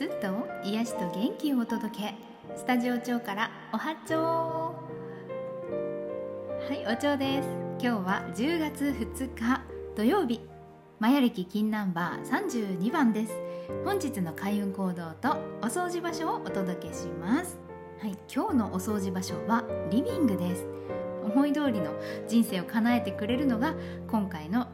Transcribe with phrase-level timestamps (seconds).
[0.00, 2.14] すっと癒しと元気をお届け。
[2.56, 4.74] スタジオ長からおはちょは
[6.70, 7.48] いお蝶です。
[7.78, 9.60] 今日は10月2日
[9.94, 10.40] 土曜日。
[11.00, 13.32] マヤ歴金ナンバー32番です。
[13.84, 17.58] 本日の開運行動とお掃除場所をお届けします。
[18.00, 20.66] はい今日のお掃除場所はリビングです。
[21.22, 21.92] 思い通りの
[22.26, 23.74] 人生を叶えてくれるのが
[24.08, 24.66] 今回の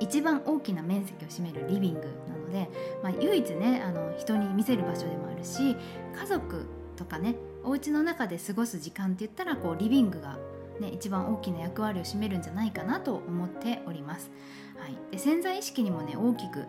[0.00, 2.68] 一番大きな面積を占めるリビングなので、
[3.02, 5.76] まあ、唯一ねあの人に見せる場所でもあるし
[6.14, 6.66] 家族
[6.96, 10.38] とかねお家の中で過ごす時間って言ったらこうリビングが、
[10.80, 14.30] ね、一番大きな役割を占めるんじゃないかなと思っております。
[14.78, 16.66] はい、で潜在意識にもね大きく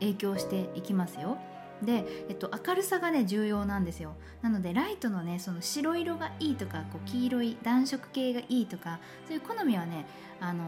[0.00, 1.38] 影響していきますよ。
[1.82, 10.06] で、えっと、明るさがね重要なんですよなのでライトのねその白色がいいとかこう黄色い暖色系がいいとかそういう好みはね、
[10.40, 10.64] あの、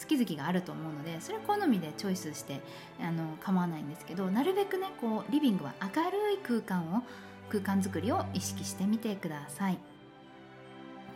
[0.00, 2.60] 好き好きがあると思うのでそれ好みでチョイスして、
[3.00, 7.02] あの、構わないんですけどなるべくねこうリビングは明るい空間を
[7.48, 9.78] 空間づくりを意識してみてください。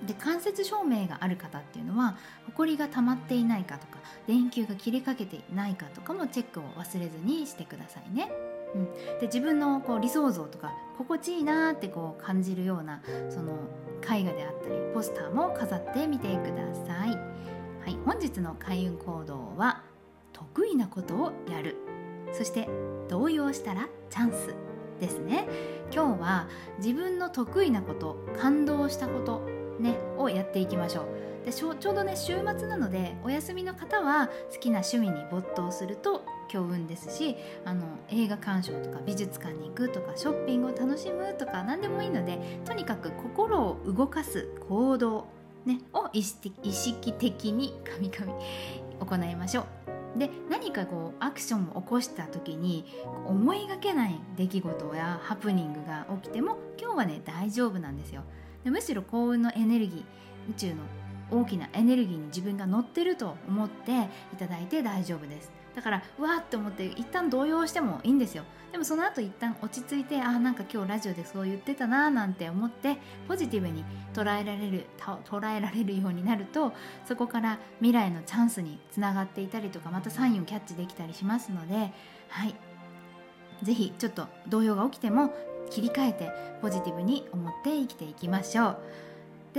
[0.07, 3.99] で間接照明がある方っていうのは埃が溜まっていないかとか
[4.29, 8.31] 電球が切れかけていないかとかもチェックを忘れずにしてくださいね。
[8.75, 8.85] うん、
[9.19, 13.55] で自分のこう理想像とか心地いいなってこう感じるようなその
[14.03, 17.19] 絵画であったりポスターも飾ってみてください、
[17.89, 19.83] はい、本日の開運行動は
[20.35, 21.77] 得意なことをやる。
[22.35, 22.69] そして
[23.09, 24.55] 動揺したらチャンス
[25.01, 25.49] ですね。
[25.91, 29.41] 今日は自分の得意なこと感動したこと
[29.81, 31.05] ねをやっていきましょ
[31.45, 31.47] う。
[31.47, 45.27] でちょうどね週末なのでお休みの方は好きな趣味に没頭すると強運ですしあの映画鑑賞とか美術館に行くとかショッピングを楽しむとか何でもいいのでとにかく心を動かす行動、
[45.65, 48.41] ね、を意識的に神々
[49.01, 49.89] 行いましょう。
[50.19, 52.85] で何かこうアクションを起こした時に
[53.27, 58.23] 思いがけない出来事やハプニングが起きても今日はね大丈夫なんですよ
[58.65, 60.77] でむしろ幸運のエネルギー宇宙の
[61.31, 65.51] 大きなエネルギーに自分が乗ってると思っていただいて大丈夫です。
[65.75, 68.45] だからうわーって思って一旦動揺してもいいんですよ。
[68.73, 76.73] でもその後一旦落ち着いてあなんか今日ラジオでそう言ってたなーなんて思ってポジティブに捉えられる捉えられるようになると
[77.07, 81.93] そこから未来のチャンスにつながっていたりとかまたサインをキャッチできたりしますので
[82.29, 82.55] はい。
[83.63, 85.33] 是非ちょっと動揺が起きても
[85.71, 88.79] 切り替えてポジティブに思って生きていきましょう。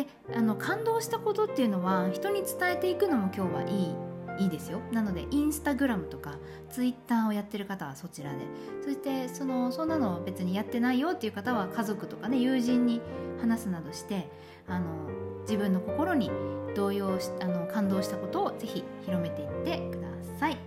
[0.04, 3.96] であの感動したことっていうのは人に伝えていくのも今日はいい
[4.40, 4.80] いいですよ。
[4.94, 6.38] なのでインスタグラムとか
[6.70, 8.38] ツイッターをやってる方はそちらで。
[8.82, 13.02] そしてそのそんなの別にやってないよっていう方は家族とかね友人に
[13.42, 14.30] 話すなどして
[14.68, 14.86] あの
[15.42, 16.32] 自分の心に
[16.76, 20.08] 動揺しあの感動したことをぜひ広めていってくだ
[20.40, 20.58] さい。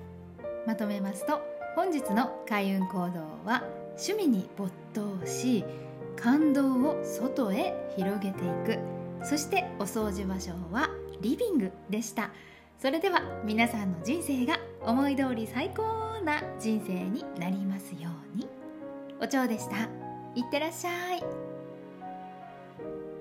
[0.67, 1.41] まとめますと
[1.75, 3.65] 本日の開運行動は
[3.97, 5.65] 趣味に没頭し
[6.17, 9.02] 感動を外へ広げていく。
[9.23, 10.91] そしてお掃除場所は
[11.21, 12.31] リビングでした。
[12.79, 18.49] それでは皆さんの人生が思い通り最高な人生になりますように。
[19.21, 19.77] お蝶でした。
[20.35, 21.52] いってらっしゃい。